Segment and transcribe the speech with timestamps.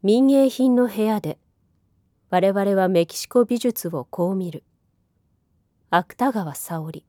[0.00, 1.40] 民芸品の部屋で
[2.30, 4.62] 我々はメキシコ美術をこう見る。
[5.90, 7.04] 芥川沙織。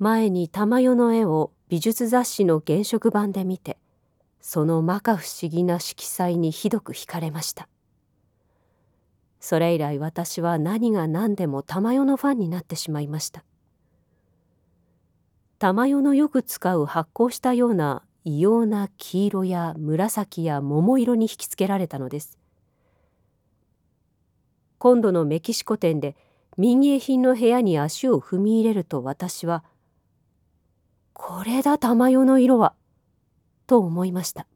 [0.00, 3.78] 前に玉代の絵を美術雑誌の原色版で見て
[4.40, 7.68] その摩訶不思議な色彩にひどく惹かれました。
[9.38, 13.44] それ以来私は何が何でも玉代のファンになってしまいました。
[15.60, 22.40] 玉代のよく使う発光したような異様な黄色や紫や桃色に引きつけられたのです。
[24.78, 26.16] 今度のメキシコ店で
[26.56, 29.62] 民芸品の部屋に足を踏み入れると私は
[31.14, 32.74] 「これだ玉代の色は」
[33.68, 34.48] と思いました。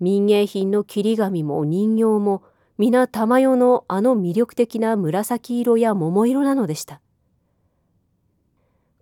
[0.00, 2.42] 民芸品の切り紙も人形も
[2.78, 7.02] 皆玉代のあの魅力的な紫色や桃色なのでした。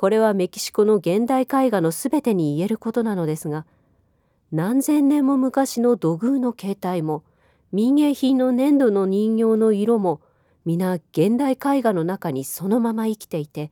[0.00, 3.66] これはメキシコの現代絵画のすべてに言えることなのですが
[4.50, 7.22] 何千年も昔の土偶の形態も
[7.70, 10.22] 民芸品の粘土の人形の色も
[10.64, 13.70] 皆現代絵画の中にそのまま生きていて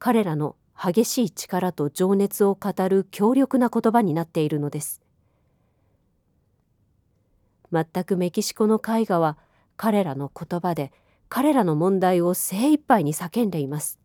[0.00, 5.00] 彼らの激しい力と情熱を語る強力な言葉になっているのです。
[7.70, 9.38] 全くメキシコの絵画は
[9.76, 10.90] 彼らの言葉で
[11.28, 14.01] 彼らの問題を精一杯に叫んでいます。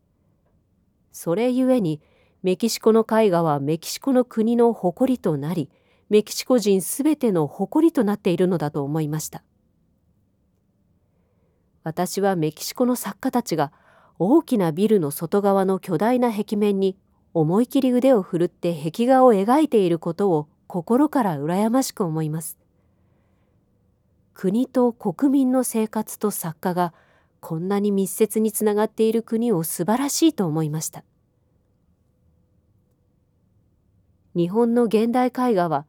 [1.12, 2.02] それゆえに
[2.44, 5.70] メキシコの絵画はメキシコの国の誇りとなり
[6.10, 9.44] メキシコ人すべての誇りとなっているのだと思いました。
[11.84, 13.72] 私はメキシコの作家たちが
[14.20, 16.98] 大きなビルの外側の巨大な壁面に
[17.34, 22.58] 思い切り腕を振るって壁画を描いていることを心から羨ましく思います。
[24.34, 26.94] 国と国民の生活と作家が
[27.48, 31.06] こんなに密接につながっている国を素晴らしいと思いました。
[34.36, 35.86] 日本の現代絵画は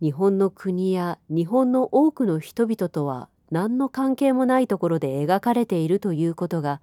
[0.00, 6.80] 日本の国や日本の多くの人々とは何の関係もないところで描かれているということが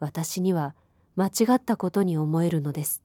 [0.00, 0.74] 私には
[1.14, 3.00] 間違ったことに思えるのです。